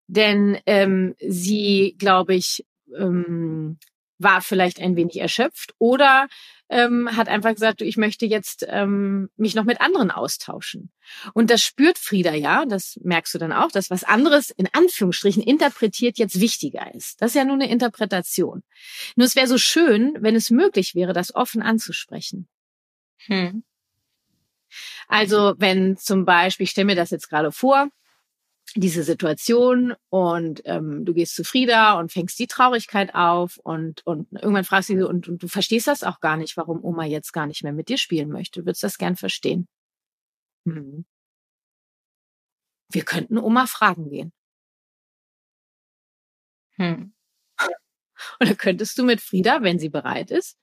[0.06, 2.64] Denn ähm, sie, glaube ich,
[2.96, 3.78] ähm,
[4.18, 6.28] war vielleicht ein wenig erschöpft oder
[6.68, 10.90] ähm, hat einfach gesagt, ich möchte jetzt ähm, mich noch mit anderen austauschen.
[11.32, 15.42] Und das spürt Frieda ja, das merkst du dann auch, dass was anderes in Anführungsstrichen
[15.42, 17.22] interpretiert jetzt wichtiger ist.
[17.22, 18.62] Das ist ja nur eine Interpretation.
[19.14, 22.48] Nur es wäre so schön, wenn es möglich wäre, das offen anzusprechen.
[23.26, 23.62] Hm.
[25.08, 27.88] Also wenn zum Beispiel, ich stelle mir das jetzt gerade vor,
[28.76, 34.30] diese Situation und ähm, du gehst zu Frieda und fängst die Traurigkeit auf und, und
[34.32, 37.32] irgendwann fragst du sie und, und du verstehst das auch gar nicht, warum Oma jetzt
[37.32, 38.60] gar nicht mehr mit dir spielen möchte.
[38.60, 39.66] Du würdest das gern verstehen.
[40.66, 41.06] Hm.
[42.90, 44.32] Wir könnten Oma fragen gehen.
[46.76, 47.12] Hm.
[48.40, 50.58] Und dann könntest du mit Frieda, wenn sie bereit ist,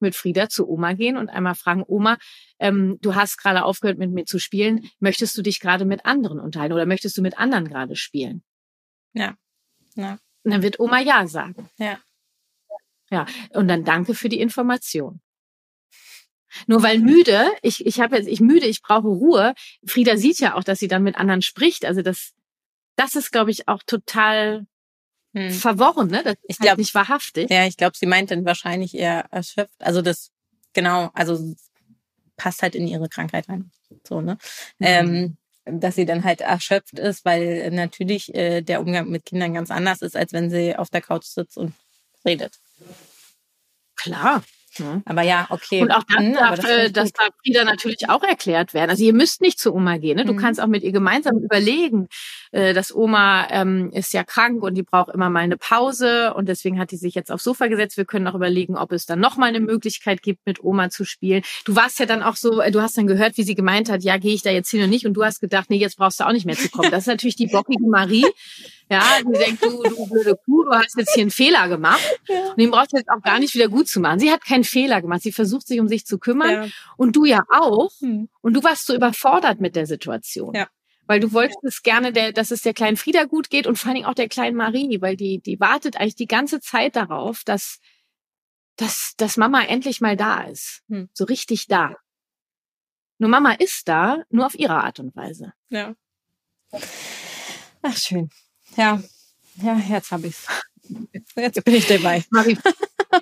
[0.00, 2.18] mit Frieda zu Oma gehen und einmal fragen, Oma,
[2.58, 6.40] ähm, du hast gerade aufgehört mit mir zu spielen, möchtest du dich gerade mit anderen
[6.40, 8.42] unterhalten oder möchtest du mit anderen gerade spielen?
[9.12, 9.34] Ja.
[9.94, 10.18] ja.
[10.44, 11.68] Und dann wird Oma ja sagen.
[11.78, 11.98] Ja.
[13.10, 13.26] Ja.
[13.50, 15.20] Und dann danke für die Information.
[16.66, 19.54] Nur weil müde, ich, ich habe jetzt, ich müde, ich brauche Ruhe.
[19.86, 21.84] Frieda sieht ja auch, dass sie dann mit anderen spricht.
[21.84, 22.32] Also das,
[22.96, 24.66] das ist, glaube ich, auch total
[25.34, 25.50] hm.
[25.50, 26.22] verworren, ne?
[26.24, 27.50] Das ich glaube halt nicht wahrhaftig.
[27.50, 29.80] Ja, ich glaube, sie meint dann wahrscheinlich eher erschöpft.
[29.80, 30.30] Also das,
[30.72, 31.54] genau, also
[32.36, 33.70] passt halt in ihre Krankheit rein.
[34.06, 34.38] So, ne?
[34.78, 34.86] Mhm.
[34.86, 39.70] Ähm, dass sie dann halt erschöpft ist, weil natürlich äh, der Umgang mit Kindern ganz
[39.70, 41.74] anders ist, als wenn sie auf der Couch sitzt und
[42.24, 42.58] redet.
[43.94, 44.42] Klar,
[44.78, 45.02] Mhm.
[45.04, 45.82] Aber ja, okay.
[45.82, 48.90] Und auch das, mhm, darf, das, äh, das darf Frieda natürlich auch erklärt werden.
[48.90, 50.16] Also ihr müsst nicht zu Oma gehen.
[50.16, 50.24] Ne?
[50.24, 50.38] Du mhm.
[50.38, 52.08] kannst auch mit ihr gemeinsam überlegen,
[52.52, 56.48] äh, dass Oma ähm, ist ja krank und die braucht immer mal eine Pause und
[56.48, 57.96] deswegen hat die sich jetzt aufs Sofa gesetzt.
[57.96, 61.04] Wir können auch überlegen, ob es dann noch mal eine Möglichkeit gibt, mit Oma zu
[61.04, 61.42] spielen.
[61.64, 64.02] Du warst ja dann auch so, äh, du hast dann gehört, wie sie gemeint hat,
[64.02, 66.20] ja, gehe ich da jetzt hin und nicht und du hast gedacht, nee, jetzt brauchst
[66.20, 66.90] du auch nicht mehr zu kommen.
[66.90, 68.26] Das ist natürlich die bockige Marie.
[68.90, 72.02] Ja, die denkt, du, du blöde Kuh, du hast jetzt hier einen Fehler gemacht.
[72.26, 72.50] Ja.
[72.50, 74.18] Und den brauchst du jetzt auch gar nicht wieder gut zu machen.
[74.18, 75.22] Sie hat keinen Fehler gemacht.
[75.22, 76.50] Sie versucht sich um sich zu kümmern.
[76.50, 76.68] Ja.
[76.96, 77.92] Und du ja auch.
[78.00, 78.28] Hm.
[78.40, 80.54] Und du warst so überfordert mit der Situation.
[80.54, 80.68] Ja.
[81.06, 83.94] Weil du wolltest gerne, der, dass es der kleinen Frieda gut geht und vor allen
[83.94, 87.78] Dingen auch der kleinen Marie, weil die, die wartet eigentlich die ganze Zeit darauf, dass,
[88.74, 90.82] dass, dass Mama endlich mal da ist.
[90.88, 91.08] Hm.
[91.14, 91.94] So richtig da.
[93.18, 95.52] Nur Mama ist da, nur auf ihre Art und Weise.
[95.68, 95.94] Ja.
[97.82, 98.30] Ach, schön.
[98.76, 99.02] Ja,
[99.62, 100.46] ja, jetzt habe ich's.
[101.36, 102.24] Jetzt bin ich dabei.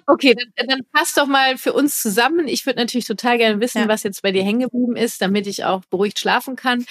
[0.07, 2.47] Okay, dann, dann passt doch mal für uns zusammen.
[2.47, 3.89] Ich würde natürlich total gerne wissen, ja.
[3.89, 6.85] was jetzt bei dir hängen geblieben ist, damit ich auch beruhigt schlafen kann,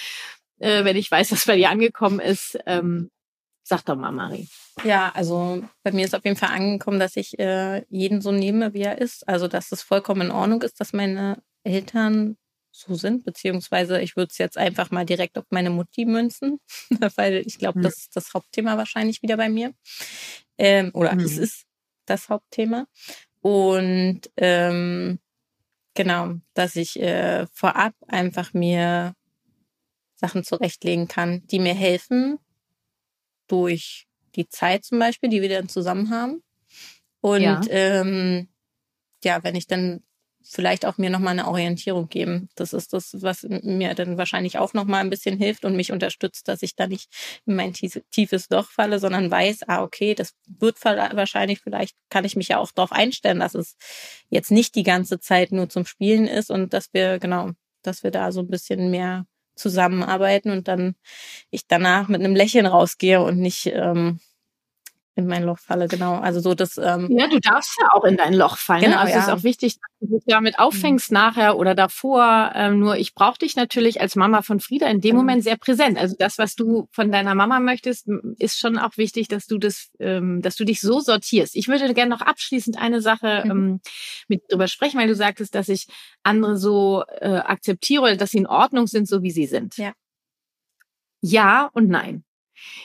[0.58, 2.58] äh, wenn ich weiß, was bei dir angekommen ist.
[2.66, 3.10] Ähm,
[3.62, 4.48] sag doch mal, Marie.
[4.82, 8.74] Ja, also bei mir ist auf jeden Fall angekommen, dass ich äh, jeden so nehme,
[8.74, 9.28] wie er ist.
[9.28, 12.36] Also dass es vollkommen in Ordnung ist, dass meine Eltern
[12.78, 16.60] so sind, beziehungsweise ich würde es jetzt einfach mal direkt auf meine Mutti münzen,
[17.16, 17.82] weil ich glaube, mhm.
[17.82, 19.74] das ist das Hauptthema wahrscheinlich wieder bei mir.
[20.56, 21.20] Ähm, oder mhm.
[21.20, 21.64] es ist
[22.06, 22.86] das Hauptthema.
[23.40, 25.18] Und ähm,
[25.94, 29.14] genau, dass ich äh, vorab einfach mir
[30.14, 32.38] Sachen zurechtlegen kann, die mir helfen
[33.48, 36.42] durch die Zeit zum Beispiel, die wir dann zusammen haben.
[37.20, 38.48] Und ja, ähm,
[39.24, 40.02] ja wenn ich dann
[40.50, 42.48] vielleicht auch mir nochmal eine Orientierung geben.
[42.54, 46.48] Das ist das, was mir dann wahrscheinlich auch nochmal ein bisschen hilft und mich unterstützt,
[46.48, 47.08] dass ich da nicht
[47.46, 52.34] in mein tiefes Loch falle, sondern weiß, ah, okay, das wird wahrscheinlich, vielleicht kann ich
[52.34, 53.76] mich ja auch darauf einstellen, dass es
[54.30, 57.50] jetzt nicht die ganze Zeit nur zum Spielen ist und dass wir, genau,
[57.82, 60.94] dass wir da so ein bisschen mehr zusammenarbeiten und dann
[61.50, 64.20] ich danach mit einem Lächeln rausgehe und nicht ähm,
[65.18, 66.20] in mein Loch falle, genau.
[66.20, 66.78] Also so das.
[66.78, 68.84] Ähm, ja, du darfst ja auch in dein Loch fallen.
[68.84, 69.18] Genau, also ja.
[69.18, 70.64] es ist auch wichtig, dass du dich damit mhm.
[70.64, 71.14] auffängst mhm.
[71.16, 72.52] nachher oder davor.
[72.54, 75.16] Ähm, nur ich brauche dich natürlich als Mama von Frieda in dem mhm.
[75.16, 75.98] Moment sehr präsent.
[75.98, 78.06] Also das, was du von deiner Mama möchtest,
[78.38, 81.56] ist schon auch wichtig, dass du das, ähm, dass du dich so sortierst.
[81.56, 83.50] Ich würde gerne noch abschließend eine Sache mhm.
[83.50, 83.80] ähm,
[84.28, 85.88] mit drüber sprechen, weil du sagtest, dass ich
[86.22, 89.76] andere so äh, akzeptiere, dass sie in Ordnung sind, so wie sie sind.
[89.78, 89.94] Ja.
[91.20, 92.22] Ja und nein.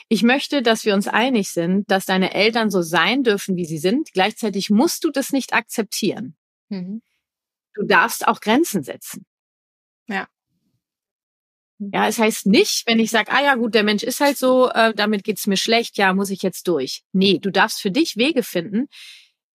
[0.09, 3.77] Ich möchte, dass wir uns einig sind, dass deine Eltern so sein dürfen, wie sie
[3.77, 4.11] sind.
[4.13, 6.35] Gleichzeitig musst du das nicht akzeptieren.
[6.69, 7.01] Mhm.
[7.73, 9.25] Du darfst auch Grenzen setzen.
[10.07, 10.27] Ja.
[11.79, 14.69] Ja, es heißt nicht, wenn ich sage, ah ja gut, der Mensch ist halt so,
[14.69, 17.03] äh, damit geht's mir schlecht, ja, muss ich jetzt durch.
[17.11, 18.87] Nee, du darfst für dich Wege finden,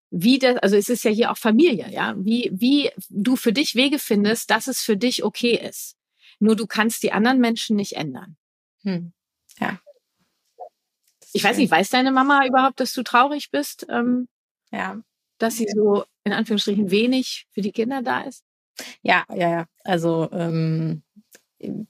[0.10, 3.76] wie das, also es ist ja hier auch Familie, ja, wie, wie du für dich
[3.76, 5.96] Wege findest, dass es für dich okay ist.
[6.40, 8.38] Nur du kannst die anderen Menschen nicht ändern.
[8.84, 9.14] Hm.
[9.60, 9.80] Ja.
[11.38, 13.86] Ich weiß nicht, weiß deine Mama überhaupt, dass du traurig bist?
[13.90, 14.28] Ähm,
[14.72, 15.00] ja.
[15.38, 18.44] Dass sie so in Anführungsstrichen wenig für die Kinder da ist?
[19.04, 19.66] Ja, ja, ja.
[19.84, 21.04] Also ähm,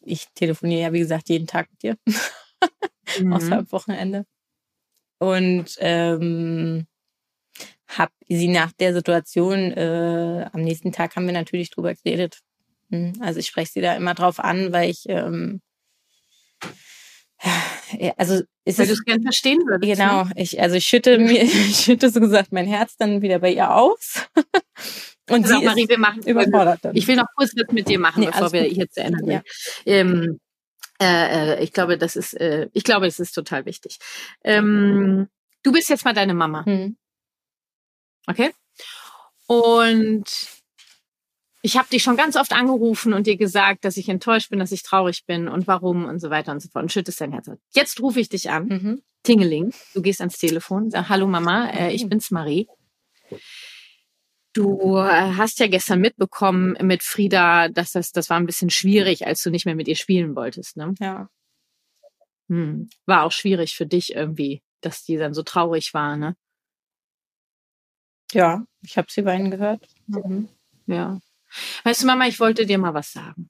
[0.01, 1.97] ich telefoniere ja, wie gesagt, jeden Tag mit dir.
[3.21, 3.31] mhm.
[3.31, 4.25] Außer am Wochenende.
[5.19, 6.85] Und ähm,
[7.87, 12.41] habe sie nach der Situation, äh, am nächsten Tag haben wir natürlich drüber geredet.
[12.91, 15.61] Hm, also ich spreche sie da immer drauf an, weil ich ähm,
[18.17, 19.97] also ist weil du es gern verstehen würdest.
[19.97, 20.33] Genau, ne?
[20.35, 23.73] ich also ich schütte mir, ich schütte so gesagt mein Herz dann wieder bei ihr
[23.73, 24.27] aus.
[25.29, 26.95] Und also sie Marie, wir machen überfordert dann.
[26.95, 29.41] Ich will noch kurz was mit dir machen, nee, bevor wir hier zu Ende ja.
[29.85, 30.39] ähm,
[31.01, 33.99] äh, äh, ich glaube, das ist, äh, ich glaube, es ist total wichtig.
[34.43, 35.27] Ähm,
[35.63, 36.65] du bist jetzt mal deine Mama.
[36.65, 36.97] Hm.
[38.25, 38.51] Okay?
[39.47, 40.25] Und
[41.67, 44.71] ich habe dich schon ganz oft angerufen und dir gesagt, dass ich enttäuscht bin, dass
[44.71, 47.51] ich traurig bin und warum und so weiter und so fort und schüttest dein Herz.
[47.73, 48.67] Jetzt rufe ich dich an.
[48.67, 49.01] Mhm.
[49.23, 49.73] Tingeling.
[49.93, 52.69] Du gehst ans Telefon, sag, hallo Mama, äh, ich bin's Marie.
[54.53, 59.27] Du äh, hast ja gestern mitbekommen mit Frieda, dass das, das war ein bisschen schwierig,
[59.27, 60.95] als du nicht mehr mit ihr spielen wolltest, ne?
[61.01, 61.27] Ja.
[62.47, 62.89] Hm.
[63.05, 66.37] War auch schwierig für dich irgendwie, dass die dann so traurig war, ne?
[68.31, 69.85] Ja, ich habe sie weinen gehört.
[70.07, 70.47] Mhm.
[70.85, 71.19] Ja.
[71.83, 73.49] Weißt du, Mama, ich wollte dir mal was sagen.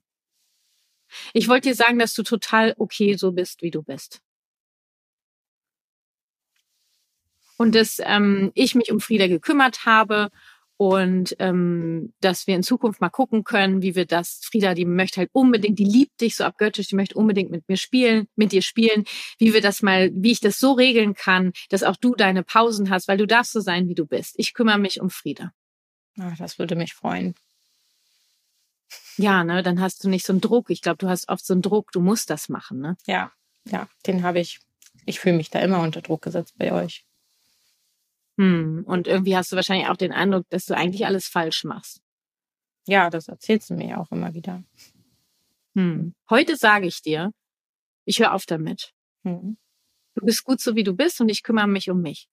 [1.32, 4.20] Ich wollte dir sagen, dass du total okay so bist, wie du bist.
[7.56, 10.30] Und dass ähm, ich mich um Frieda gekümmert habe
[10.76, 14.40] und ähm, dass wir in Zukunft mal gucken können, wie wir das.
[14.44, 17.76] Frieda, die möchte halt unbedingt, die liebt dich so abgöttisch, die möchte unbedingt mit mir
[17.76, 19.04] spielen, mit dir spielen,
[19.38, 22.90] wie wir das mal, wie ich das so regeln kann, dass auch du deine Pausen
[22.90, 24.34] hast, weil du darfst so sein, wie du bist.
[24.38, 25.52] Ich kümmere mich um Frieda.
[26.20, 27.34] Ach, das würde mich freuen.
[29.18, 30.70] Ja, ne, dann hast du nicht so einen Druck.
[30.70, 32.96] Ich glaube, du hast oft so einen Druck, du musst das machen, ne?
[33.06, 33.32] Ja,
[33.64, 34.60] ja, den habe ich.
[35.06, 37.04] Ich fühle mich da immer unter Druck gesetzt bei euch.
[38.36, 38.84] Hm.
[38.86, 42.00] Und irgendwie hast du wahrscheinlich auch den Eindruck, dass du eigentlich alles falsch machst.
[42.86, 44.62] Ja, das erzählst du mir ja auch immer wieder.
[45.74, 46.14] Hm.
[46.30, 47.32] Heute sage ich dir,
[48.04, 48.92] ich höre auf damit.
[49.24, 49.58] Hm.
[50.14, 52.28] Du bist gut so, wie du bist und ich kümmere mich um mich.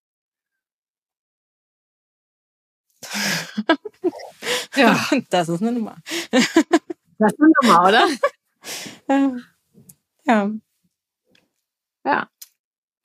[4.76, 5.98] Ja, das ist eine Nummer.
[6.32, 8.08] das ist eine Nummer, oder?
[10.26, 10.52] ja.
[12.04, 12.30] Ja.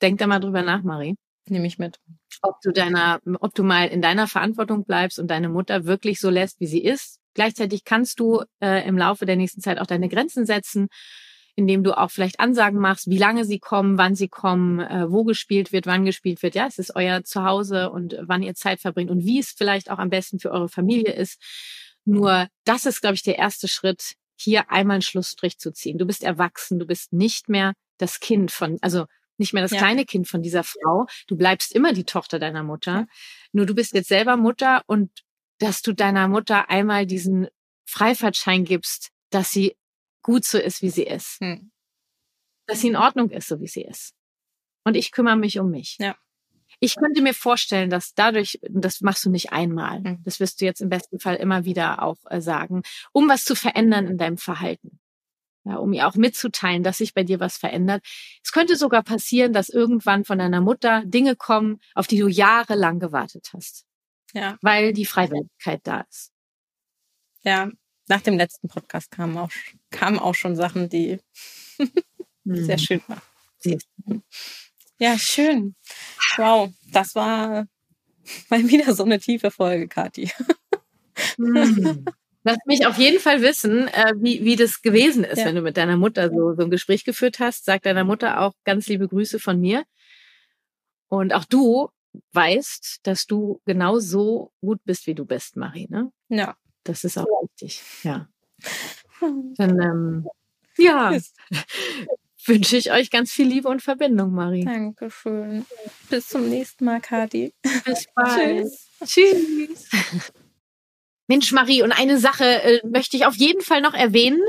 [0.01, 1.15] Denk da mal drüber nach, Marie.
[1.47, 1.99] Nehme ich mit
[2.41, 6.29] ob du deiner, ob du mal in deiner Verantwortung bleibst und deine Mutter wirklich so
[6.29, 7.19] lässt, wie sie ist.
[7.33, 10.87] Gleichzeitig kannst du äh, im Laufe der nächsten Zeit auch deine Grenzen setzen,
[11.61, 15.23] indem du auch vielleicht Ansagen machst, wie lange sie kommen, wann sie kommen, äh, wo
[15.23, 16.55] gespielt wird, wann gespielt wird.
[16.55, 19.99] Ja, es ist euer Zuhause und wann ihr Zeit verbringt und wie es vielleicht auch
[19.99, 21.39] am besten für eure Familie ist.
[22.03, 25.99] Nur das ist, glaube ich, der erste Schritt, hier einmal einen Schlussstrich zu ziehen.
[25.99, 29.05] Du bist erwachsen, du bist nicht mehr das Kind von, also
[29.37, 29.77] nicht mehr das ja.
[29.77, 31.05] kleine Kind von dieser Frau.
[31.27, 32.91] Du bleibst immer die Tochter deiner Mutter.
[32.91, 33.05] Ja.
[33.51, 35.11] Nur du bist jetzt selber Mutter und
[35.59, 37.47] dass du deiner Mutter einmal diesen
[37.85, 39.75] Freifahrtschein gibst, dass sie
[40.21, 41.39] gut so ist, wie sie ist.
[41.41, 41.71] Hm.
[42.67, 44.13] Dass sie in Ordnung ist, so wie sie ist.
[44.83, 45.97] Und ich kümmere mich um mich.
[45.99, 46.15] Ja.
[46.79, 50.23] Ich könnte mir vorstellen, dass dadurch, das machst du nicht einmal, hm.
[50.23, 53.55] das wirst du jetzt im besten Fall immer wieder auch äh, sagen, um was zu
[53.55, 54.99] verändern in deinem Verhalten
[55.63, 58.03] ja, um ihr auch mitzuteilen, dass sich bei dir was verändert.
[58.43, 62.99] Es könnte sogar passieren, dass irgendwann von deiner Mutter Dinge kommen, auf die du jahrelang
[62.99, 63.85] gewartet hast.
[64.33, 64.57] Ja.
[64.61, 66.31] Weil die Freiwilligkeit da ist.
[67.43, 67.69] Ja,
[68.11, 69.49] nach dem letzten Podcast kamen auch,
[69.89, 71.19] kamen auch schon Sachen, die
[72.43, 72.83] sehr hm.
[72.83, 74.23] schön waren.
[74.99, 75.75] Ja, schön.
[76.35, 77.67] Wow, das war
[78.49, 80.29] mal wieder so eine tiefe Folge, Kathi.
[81.37, 82.05] Hm.
[82.43, 85.45] Lass mich auf jeden Fall wissen, äh, wie, wie das gewesen ist, ja.
[85.45, 87.65] wenn du mit deiner Mutter so, so ein Gespräch geführt hast.
[87.65, 89.85] Sag deiner Mutter auch ganz liebe Grüße von mir.
[91.07, 91.89] Und auch du
[92.33, 95.87] weißt, dass du genau so gut bist, wie du bist, Marie.
[95.89, 96.11] Ne?
[96.29, 96.55] Ja.
[96.83, 97.81] Das ist auch wichtig.
[98.03, 98.27] Ja.
[99.19, 100.27] Dann, ähm,
[100.77, 101.15] ja,
[102.45, 104.65] wünsche ich euch ganz viel Liebe und Verbindung, Marie.
[104.65, 105.65] Dankeschön.
[106.09, 107.53] Bis zum nächsten Mal, Kati.
[107.85, 108.67] Bis bald.
[108.67, 108.87] Tschüss.
[109.05, 109.89] Tschüss.
[111.27, 114.41] Mensch, Marie, und eine Sache äh, möchte ich auf jeden Fall noch erwähnen,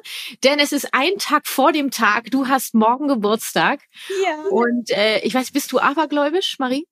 [0.43, 2.31] denn es ist ein Tag vor dem Tag.
[2.33, 3.81] Du hast morgen Geburtstag.
[4.25, 4.43] Ja.
[4.51, 6.87] Und äh, ich weiß, bist du abergläubisch, Marie?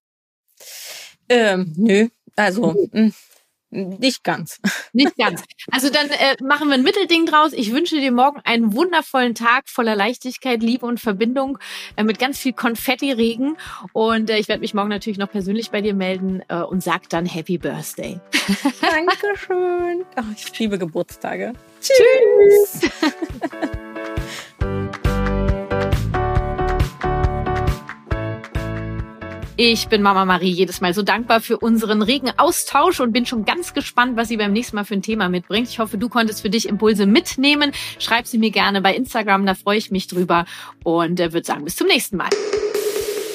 [1.29, 2.09] Ähm, nö.
[2.37, 3.15] Also, mh, mm,
[3.71, 4.61] nicht ganz.
[4.93, 5.45] Nicht ganz.
[5.71, 7.53] Also dann äh, machen wir ein Mittelding draus.
[7.53, 11.59] Ich wünsche dir morgen einen wundervollen Tag voller Leichtigkeit, Liebe und Verbindung
[11.97, 13.57] äh, mit ganz viel Konfetti-Regen.
[13.93, 17.09] Und äh, ich werde mich morgen natürlich noch persönlich bei dir melden äh, und sag
[17.11, 18.21] dann Happy Birthday.
[18.81, 20.05] Dankeschön.
[20.17, 21.53] Oh, ich liebe Geburtstage.
[21.81, 22.91] Tschüss.
[29.63, 33.45] Ich bin Mama Marie jedes Mal so dankbar für unseren regen Austausch und bin schon
[33.45, 35.69] ganz gespannt, was sie beim nächsten Mal für ein Thema mitbringt.
[35.69, 37.73] Ich hoffe, du konntest für dich Impulse mitnehmen.
[37.99, 40.47] Schreib sie mir gerne bei Instagram, da freue ich mich drüber
[40.83, 42.31] und äh, würde sagen, bis zum nächsten Mal.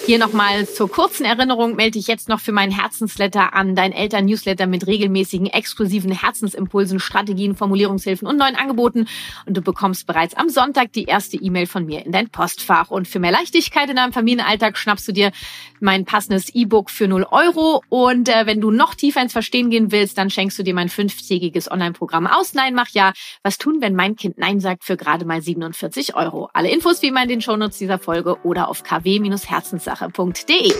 [0.05, 4.67] Hier nochmal zur kurzen Erinnerung melde dich jetzt noch für meinen Herzensletter an, dein Eltern-Newsletter
[4.67, 9.07] mit regelmäßigen, exklusiven Herzensimpulsen, Strategien, Formulierungshilfen und neuen Angeboten.
[9.47, 12.91] Und du bekommst bereits am Sonntag die erste E-Mail von mir in dein Postfach.
[12.91, 15.31] Und für mehr Leichtigkeit in deinem Familienalltag schnappst du dir
[15.79, 17.81] mein passendes E-Book für 0 Euro.
[17.89, 20.89] Und äh, wenn du noch tiefer ins Verstehen gehen willst, dann schenkst du dir mein
[20.89, 23.11] fünftägiges Online-Programm aus Nein, mach ja.
[23.41, 26.47] Was tun, wenn mein Kind Nein sagt für gerade mal 47 Euro?
[26.53, 30.73] Alle Infos wie immer in den Shownotes dieser Folge oder auf kw-herzenssache Muttersprache.de.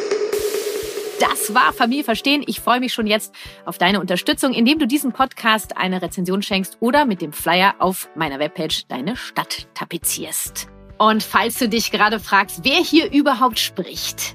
[1.19, 2.43] Das war Familie verstehen.
[2.45, 3.34] Ich freue mich schon jetzt
[3.65, 8.10] auf deine Unterstützung, indem du diesem Podcast eine Rezension schenkst oder mit dem Flyer auf
[8.15, 10.67] meiner Webpage deine Stadt tapezierst.
[10.97, 14.35] Und falls du dich gerade fragst, wer hier überhaupt spricht,